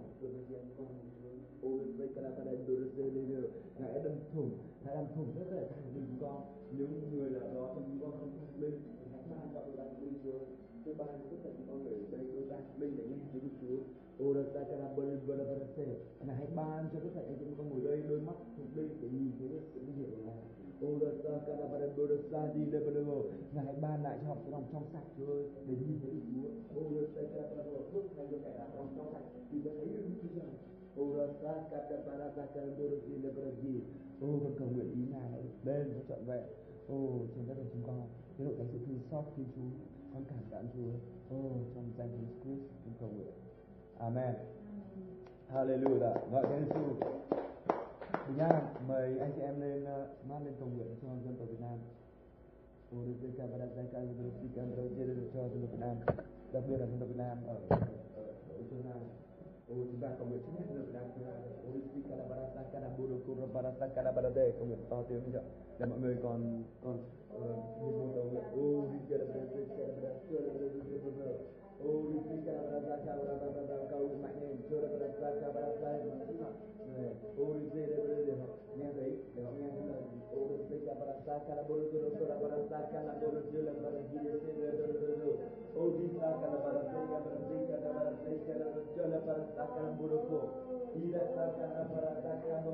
[1.61, 3.47] ôi bây giờ với chị em con ô Zakarabarazakaraba
[3.79, 4.51] ngài đâm thủng
[4.83, 6.39] ngài đâm thủng rất là thành đình con
[6.77, 8.77] những người là đó trong chúng con không thông minh
[9.11, 10.39] hãy ban cho tôi ban minh Chúa
[10.85, 13.49] tôi ban tất cả những con người ở đây tôi ban minh để nghe tiếng
[13.61, 13.77] Chúa
[14.21, 15.85] Ora sakara bala bala bala se.
[16.25, 18.89] Ngài hãy ban cho tất cả anh chị con ngồi đây đôi mắt thuộc đây
[19.01, 20.43] để nhìn thấy được sự vinh hiển của Ngài.
[20.85, 23.17] Ora sakara bala bala sa di le bala go.
[23.53, 25.33] Ngài hãy ban lại cho họ cái lòng trong sạch Chúa
[25.67, 26.47] để nhìn thấy được Chúa.
[26.79, 29.85] Ora sakara bala bala phước thành cho kẻ nào lòng trong sạch, thì sẽ thấy
[29.85, 30.03] được
[30.95, 32.31] Sakara bala
[33.07, 33.83] di le bala di.
[34.21, 36.43] Ô con cầu nguyện ý Ngài lên và trọn vẹn.
[36.87, 36.97] Ô
[37.35, 38.01] trên đất của chúng con,
[38.37, 39.69] cái độ thánh sự thương xót Thiên Chúa,
[40.13, 40.91] con cảm tạ Chúa.
[41.35, 41.39] Ô
[41.75, 43.33] trong danh Jesus Christ con cầu nguyện.
[43.97, 44.35] Amen.
[45.47, 46.15] Hallelujah.
[46.31, 46.83] Ngợi Chúa Giêsu.
[48.27, 51.47] Bình an, mời anh chị em lên uh, mát lên cầu nguyện cho dân tộc
[51.47, 51.79] Việt Nam.
[52.95, 54.75] Orizika và Đại ca Orizika và
[55.33, 55.95] cho dân tộc Việt Nam,
[56.51, 57.77] đặc biệt là dân tộc Việt Nam ở ở
[58.49, 58.99] ở chúng Việt Nam
[59.71, 60.09] chúng ta
[61.69, 65.43] Orizika và Barasa Kana Buru Kura Barasa Kana Barade cầu nguyện to tiếng như vậy
[65.79, 66.97] để mọi người còn còn
[67.81, 70.43] như một cầu nguyện Orizika và Barasa Kana
[71.03, 71.51] Barasa
[71.81, 75.27] Oh, di sini kalau berasa kalau berasa berasa kau maknya sudah berasa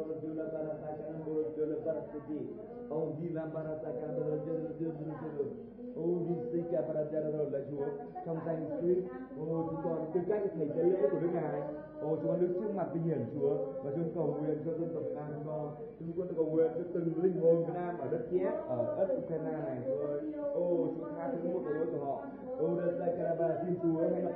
[0.08, 2.40] berasa kalau sakana jalan berasa di
[2.88, 5.48] Oh, di dalam berasa kalau berasa jalan
[5.98, 7.86] Ô đi xin cả para ra rồi là Chúa
[8.26, 9.06] trong danh Christ.
[9.42, 11.62] Oh, Ô chúng con tư cách thầy tế lễ của Đức Ngài.
[12.02, 14.90] Ô chúng con đứng trước mặt vinh hiển Chúa và chúng cầu nguyện cho dân
[14.94, 15.76] tộc Việt Nam chúng con.
[16.00, 19.16] Chúng con cầu nguyện cho từng linh hồn Việt Nam ở đất Kiev, ở đất
[19.18, 20.20] Ukraine này Chúa ơi.
[20.54, 22.26] Ô chúng tha thứ một tội lỗi của họ.
[22.60, 24.32] Ô đất Zakaraba xin Chúa hãy lập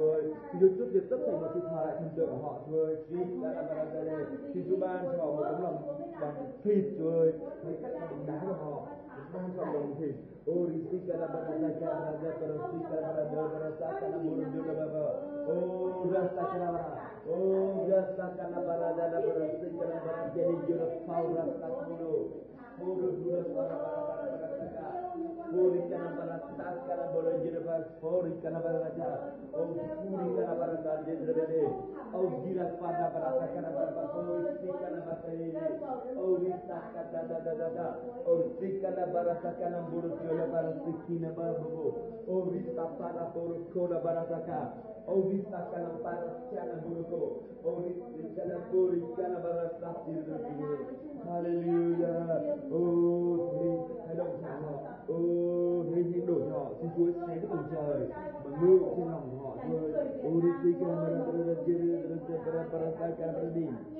[0.00, 0.50] ta tất cả những tấm lòng của họ Chúa ơi.
[0.52, 2.84] Xin Chúa chút diệt tất cả mọi sự thờ lại thần tượng của họ Chúa
[2.84, 4.24] ơi Chúa đã làm ra đây đây
[4.54, 5.78] Xin Chúa ban cho họ một tấm lòng
[6.20, 6.34] bằng
[6.64, 7.32] thịt Chúa ơi
[7.64, 8.86] hãy cắt bằng đá của họ
[9.34, 10.14] ban cho họ lòng thịt
[10.50, 15.06] Orisika la baraka raja torosika la barada barasaka la murudu la baba
[15.52, 16.70] Oh rasa kala
[17.28, 22.12] Oh rasa kala barada la barasika la barada jadi jura faura sakulu
[22.80, 24.29] Muru dura suara barada barasaka
[25.50, 29.32] Fuori che la barra stacca la barra gira per fuori che la barra la già.
[29.50, 29.66] Oh,
[30.06, 31.02] fuori che la barra da
[39.12, 41.94] barasaka la murudu la barasiki na babu
[42.28, 44.72] Oh risa pada boru kola barasaka
[45.08, 50.14] Oh risa kana barasaka la murudu Oh risa kana puri kana barasaki
[51.20, 52.56] Hallelujah.
[52.72, 53.20] Oh
[53.52, 53.70] thầy
[54.06, 54.74] hãy động chạm họ
[55.12, 58.08] Oh thầy hãy đổ cho họ Xin Chúa xé cái tầng trời
[58.44, 59.92] Mà ngự trên lòng của họ Chúa ơi
[60.28, 60.88] Oh risa
[63.18, 63.99] kana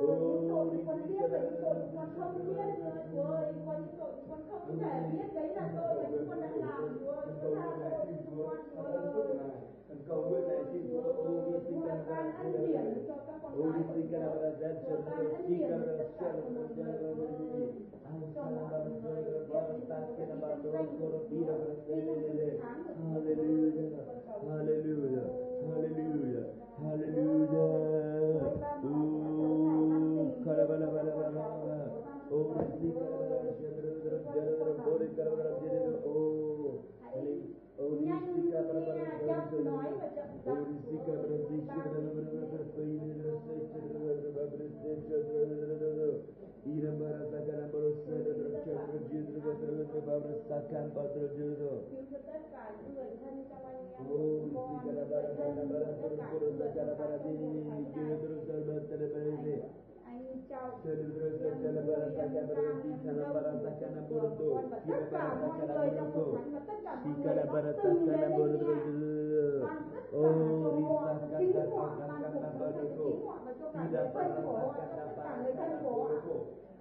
[0.00, 3.52] Những na barabugo con biết Yesus những Hallelujah Oh con không biết nữa Chúa ơi
[3.66, 7.10] con tội con không thể biết đấy là tội mà chúng con đã làm Chúa
[7.10, 9.50] ơi Chúa tha tội cho con Chúa ơi
[9.88, 13.14] Thần cầu nguyện này xin Chúa ô đi xin Chúa căn ban ân điển cho
[13.26, 15.60] các con ô đi cái xin căn và ban cho nó xin
[16.20, 17.64] căn và dân cho nó đi
[18.04, 19.00] anh san và dân
[20.40, 21.54] và biết xin và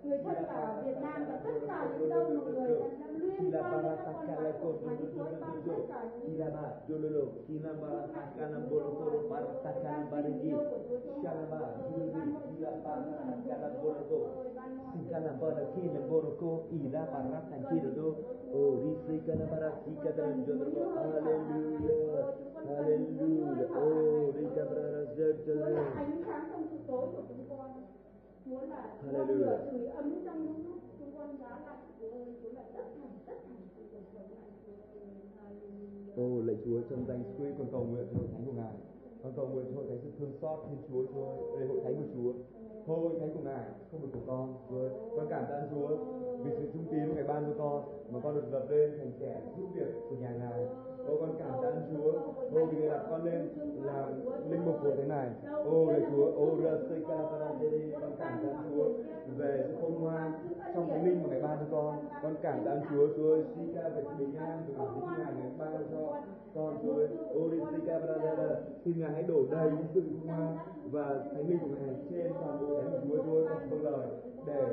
[0.07, 3.51] người thân cả ở Việt Nam và tất cả những đâu mọi người đã liên
[3.51, 7.89] quan đến các con cái của Thánh Chúa ban tất cả những Kilaba, Jololo, Kinamba,
[8.13, 10.51] Sakana, Borokoro, Parasakana, Barigi,
[11.21, 11.61] Shalaba,
[11.91, 12.11] Yuri,
[12.53, 12.93] Kilaba,
[13.27, 14.19] Sakana, Boroko,
[14.93, 18.07] Sikana, Barakina, Boroko, Ila, Barata, Kirodo,
[18.57, 22.25] Oh, Risikana, Barasika, Jodro, Hallelujah,
[22.65, 27.69] Hallelujah, Oh, Rika, Barasakana, ánh sáng trong sự tối của chúng con
[28.45, 32.25] Chúa là ngọn lửa sưởi ấm trong những lúc chúng con giá lạnh Chúa ơi
[32.43, 33.57] Chúa là tất thành tất thành
[33.91, 34.49] cuộc sống này
[36.15, 38.75] Ô lạy Chúa trong danh Chúa con cầu nguyện cho hội thánh của Ngài.
[39.23, 41.59] Con cầu nguyện cho hội thánh sự thương xót Thiên Chúa Chúa ơi.
[41.59, 42.33] Đây hội thánh của Chúa
[42.87, 44.89] thôi thánh của Ngài không được của con Chúa.
[45.15, 45.87] Con cảm tạ Chúa
[46.43, 49.41] vì sự trung tín Ngài ban cho con, mà con được lập lên thành kẻ
[49.57, 50.67] giúp việc của nhà Ngài.
[51.07, 52.11] Ô con cảm tạ Chúa.
[52.59, 53.49] Ô vì người đặt con lên
[53.83, 54.09] làm
[54.49, 55.29] linh mục của thế này.
[55.65, 56.25] Ô lạy Chúa.
[56.25, 58.89] Ô ra xây con cảm tạ Chúa
[59.37, 60.31] về sự khôn ngoan
[60.75, 61.95] trong thánh linh mà Ngài ban cho con.
[62.23, 63.43] Con cảm tạ Chúa Chúa ơi.
[63.55, 66.21] sika về sự bình an từ bản tính Ngài Ngài ban cho
[66.55, 67.07] con Chúa ơi.
[67.33, 67.79] Ô đi xin
[68.85, 70.57] xin Ngài hãy đổ đầy những sự khôn ngoan
[70.91, 73.45] và thánh linh của Ngài trên toàn bộ thánh Chúa Chúa.
[73.49, 74.07] Con vâng lời
[74.45, 74.63] để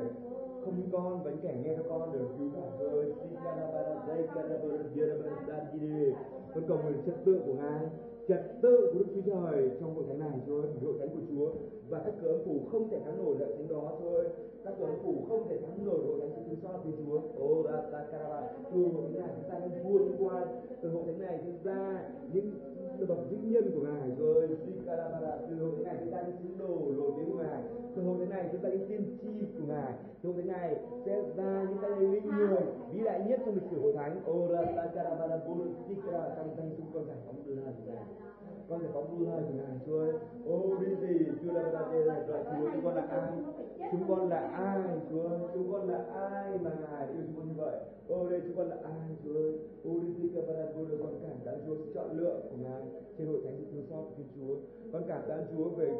[0.65, 2.27] không những con và những kẻ nghe theo con được.
[2.37, 3.13] Cứu cả Chúa ơi.
[3.19, 6.13] Xin ca ra ra đây ca ra ra ra ra đi
[6.53, 7.89] con cầu nguyện trật tự của Ngài,
[8.27, 11.49] trật tự của Đức Chúa Trời trong hội thánh này thôi hội thánh của Chúa.
[11.89, 14.25] Và các cớ phủ không thể thắng nổi lợi thánh đó thôi
[14.63, 17.19] các cớ phủ không thể thắng nổi hội thánh của Chúa so với Chúa.
[17.39, 18.41] Ô, ra ta caraba
[18.73, 20.45] từ hội thánh này chúng ta đang vua chúng qua.
[20.81, 22.03] Từ hội thánh này chúng ta
[22.33, 22.51] những
[22.99, 24.49] được bậc vĩnh nhân của ngài rồi.
[24.65, 27.61] Sikarabara từ hôm nay chúng ta đi sứ đồ nổi tiếng của ngài.
[27.95, 29.93] Từ hôm đến này chúng ta đi tiên tri của ngài.
[30.21, 30.75] Từ hôm đến này
[31.05, 34.21] sẽ ra những tay linh người vĩ đại nhất trong lịch sử hội thánh.
[34.31, 38.24] Ora Sakarabara Buru Sikara trong danh chúng con giải phóng từ hàng ngài
[38.69, 40.13] con phải phóng từ lời của ngài chúa ơi
[40.45, 41.25] ô đi gì?
[41.43, 43.31] Chúa là ta đây là gọi chúa, chúng con là ai?
[43.91, 45.23] Chúng con là ai, chúa?
[45.29, 45.39] Ơi?
[45.53, 47.75] chúng con là ai mà ngài yêu chúng con như vậy?
[48.07, 49.51] Ô, đây, chúng con là ai, chúa ơi?
[49.85, 52.81] Ô, đi gì Sakarabara Buru con cảm tạ chúa sự chọn lựa của ngài
[53.17, 54.55] trên hội thánh sự thương xót của Thiên Chúa
[54.93, 55.91] con cảm tạ Chúa về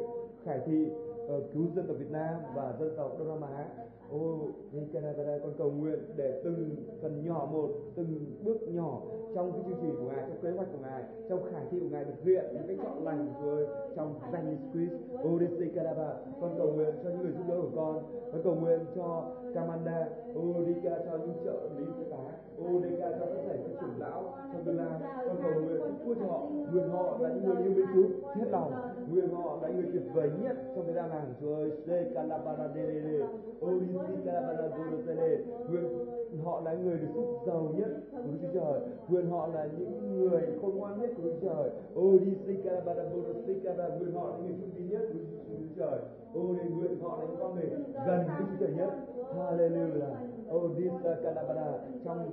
[0.44, 0.86] khải thị.
[1.28, 3.66] Ờ, cứu dân tộc Việt Nam và dân tộc Đông Nam Á.
[4.10, 4.38] Ô
[4.72, 9.02] đi Canada con cầu nguyện để từng phần nhỏ một, từng bước nhỏ
[9.34, 11.88] trong cái chương trình của ngài, trong kế hoạch của ngài, trong khải thị của
[11.90, 13.66] ngài được hiện những cái chọn lành rồi
[13.96, 14.92] trong danh Jesus Christ.
[15.22, 18.02] Ô đi Canada con cầu nguyện cho những người giúp đỡ của con.
[18.32, 22.96] Con cầu nguyện cho Camanda ô, đi cho những trợ lý y tá ô đến
[22.98, 26.26] ca cho các thầy các trưởng lão, trong tương lai con cầu nguyện, chúa cho
[26.26, 26.40] họ,
[26.72, 28.72] nguyện họ là những người yêu mến Chúa, hết lòng.
[29.10, 31.22] Nguyện họ là người tuyệt vời nhất trong thời gian này.
[31.40, 33.26] Chúa ơi se calabara de de de
[33.66, 34.68] orisi calabara
[35.06, 35.38] de de
[35.68, 36.06] nguyện
[36.44, 38.80] họ là người được sức giàu nhất của Đức Chúa Trời.
[39.08, 41.70] Nguyện họ là những người khôn ngoan nhất của Đức Chúa Trời.
[42.00, 43.02] Orisi calabara
[43.46, 45.98] de calabara nguyện họ là người trung tín nhất của Đức Chúa Trời.
[46.34, 47.70] Ô đi nguyện họ là những con người
[48.06, 48.90] gần Đức Chúa Trời nhất.
[49.36, 52.30] Hallelujah ô disa calabara trong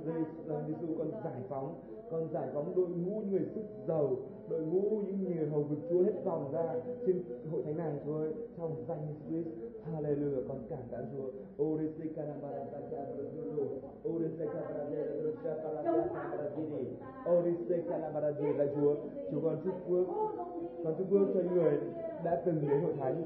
[0.66, 1.74] Giêsu ờ, con giải phóng,
[2.10, 4.16] con giải phóng đội ngũ người sức giàu,
[4.48, 6.74] đội ngũ những người hầu vực Chúa hết vòng ra
[7.06, 9.44] trên hội thánh này Chúa ơi trong danh Jesus
[9.92, 11.28] Hallelujah, con cảm tạ Chúa.
[11.64, 13.04] Orisi calabara calabara
[14.08, 14.84] Orisi calabara
[17.26, 18.94] Orisi calabara là Chúa
[19.30, 20.06] Chúa con chúc phước
[20.84, 21.78] con chúc phước cho những người
[22.24, 23.22] đã từng đến hội thánh.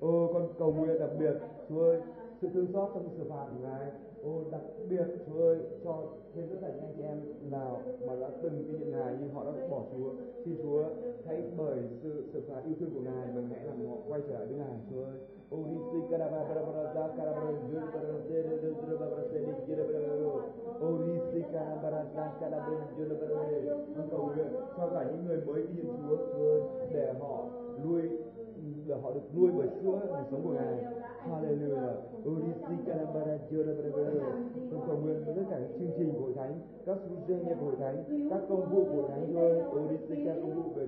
[0.00, 1.34] Ô, con cầu nguyện đặc biệt.
[1.68, 2.00] Chúa ơi
[2.42, 3.90] sự thương xót trong sự phạt của ngài
[4.22, 6.02] ô đặc biệt Chúa ơi cho
[6.34, 7.18] trên tất cả anh chị em
[7.50, 10.10] nào mà đã từng kinh nghiệm ngài nhưng họ đã bỏ Chúa
[10.44, 10.84] xin Chúa
[11.26, 14.34] hãy bởi sự sự phạt yêu thương của ngài mà hãy làm họ quay trở
[14.34, 15.18] lại với ngài Chúa ơi
[15.50, 19.38] ô đi si karaba barabara za karabara jun barabara se de de de barabara se
[19.38, 20.42] de de barabara
[20.80, 25.40] ô đi si karabara za karabara jun barabara con cầu nguyện cho cả những người
[25.46, 26.60] mới tin Chúa Chúa ơi
[26.92, 27.44] để họ
[27.84, 28.02] nuôi
[28.86, 31.01] để họ được nuôi bởi sữa đời sống của Ngài.
[31.22, 31.94] Hallelujah.
[32.26, 34.30] Urisi kalambara jorabara.
[34.70, 36.52] Con cầu nguyện với tất cả các chương trình của hội thánh,
[36.86, 40.36] các sự doanh nghiệp hội thánh, các công vụ của hội thánh ơi, Urisi các
[40.42, 40.86] công vụ về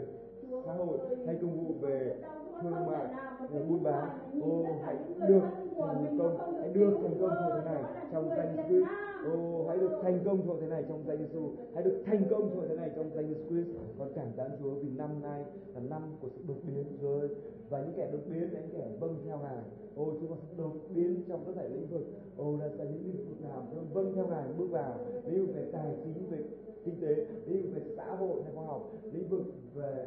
[0.67, 2.17] xã hội hay công vụ về
[2.63, 3.07] thương mại,
[3.51, 4.09] về buôn bán.
[4.43, 4.97] Ô hãy
[5.29, 5.43] được
[5.79, 7.83] thành công, hãy được thành công thuộc thế này
[8.13, 8.89] trong danh Christ.
[9.33, 12.51] Ô hãy được thành công thuộc thế này trong danh Jesus Hãy được thành công
[12.55, 13.69] thuộc thế này trong danh Jesus Christ.
[13.99, 17.29] Con cảm tạ Chúa vì năm nay là năm của sự đột biến rồi
[17.69, 19.63] và những kẻ đột biến là những kẻ vâng theo ngài
[19.97, 22.07] ôi chúng con sẽ đột biến trong tất cả lĩnh vực.
[22.37, 25.47] Ô là sẽ những lĩnh vực nào chúng con vâng theo ngài bước vào lĩnh
[25.47, 26.39] vực về tài chính về
[26.85, 29.43] kinh tế lĩnh vực về xã hội hay khoa học lĩnh vực
[29.75, 30.07] về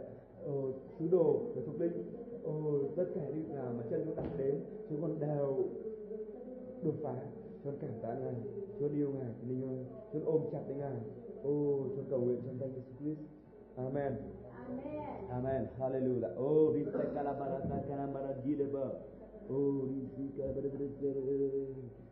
[0.50, 2.04] uh, sứ đồ về thuộc linh
[2.44, 4.56] ô tất cả lĩnh vực nào mà chân chúng ta đến
[4.90, 5.56] chúng con đều
[6.84, 7.16] đột phá
[7.64, 8.36] chúng con cảm tạ ngài
[8.80, 10.96] chúng con yêu ngài linh ơi chúng con ôm chặt lấy ngài.
[11.44, 13.20] Ô chúng con cầu nguyện trong danh Jesus Christ.
[13.76, 14.14] Amen.
[14.68, 15.32] Amen.
[15.32, 15.70] Amen.
[15.80, 16.32] Hallelujah.
[16.38, 19.00] Oh, risa kalabara kalabara jideba.
[19.50, 22.07] Oh, risa kalabara